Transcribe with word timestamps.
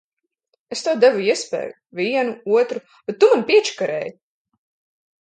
Es 0.75 0.81
tev 0.85 0.97
devu 1.03 1.21
iespēju, 1.25 1.77
vienu, 2.01 2.35
otru, 2.57 2.85
bet 3.07 3.23
tu 3.23 3.33
mani 3.37 3.49
piečakarēji! 3.55 4.15